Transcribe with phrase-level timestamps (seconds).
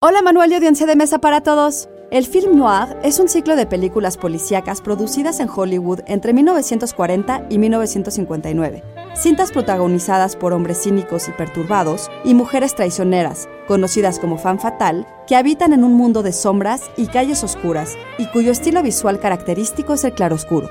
[0.00, 1.88] Hola Manuel y audiencia de mesa para todos.
[2.12, 7.58] El film noir es un ciclo de películas policíacas producidas en Hollywood entre 1940 y
[7.58, 8.84] 1959.
[9.16, 15.34] Cintas protagonizadas por hombres cínicos y perturbados y mujeres traicioneras, conocidas como fan fatal, que
[15.34, 20.04] habitan en un mundo de sombras y calles oscuras y cuyo estilo visual característico es
[20.04, 20.70] el claroscuro.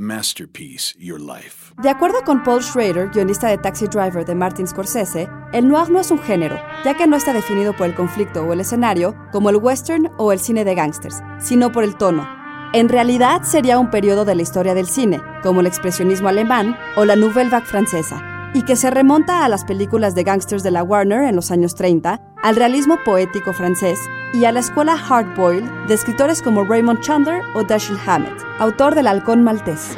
[0.00, 1.72] Masterpiece Your Life.
[1.82, 6.00] De acuerdo con Paul Schrader, guionista de Taxi Driver de Martin Scorsese, el noir no
[6.00, 9.50] es un género, ya que no está definido por el conflicto o el escenario, como
[9.50, 12.26] el western o el cine de gangsters, sino por el tono.
[12.72, 17.04] En realidad sería un periodo de la historia del cine, como el expresionismo alemán o
[17.04, 20.82] la Nouvelle Vague francesa, y que se remonta a las películas de gangsters de la
[20.82, 23.98] Warner en los años 30, al realismo poético francés
[24.32, 29.08] y a la escuela hardboiled de escritores como Raymond Chandler o Dashiell Hammett, autor del
[29.08, 29.94] Halcón Maltés.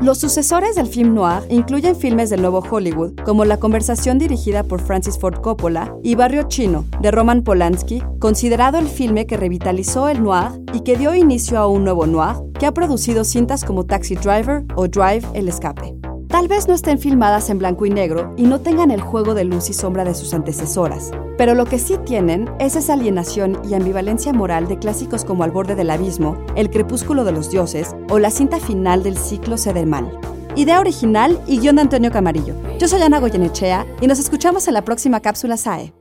[0.00, 4.80] Los sucesores del film noir incluyen filmes del nuevo Hollywood, como La conversación dirigida por
[4.80, 10.22] Francis Ford Coppola y Barrio Chino, de Roman Polanski, considerado el filme que revitalizó el
[10.22, 14.14] noir y que dio inicio a un nuevo noir que ha producido cintas como Taxi
[14.14, 16.00] Driver o Drive El Escape.
[16.30, 19.42] Tal vez no estén filmadas en blanco y negro y no tengan el juego de
[19.42, 23.74] luz y sombra de sus antecesoras, pero lo que sí tienen es esa alienación y
[23.74, 28.20] ambivalencia moral de clásicos como Al borde del abismo, El crepúsculo de los dioses o
[28.20, 30.20] la cinta final del ciclo Se del mal.
[30.54, 32.54] Idea original y guion de Antonio Camarillo.
[32.78, 35.92] Yo soy Ana Goyenechea y nos escuchamos en la próxima cápsula SAE.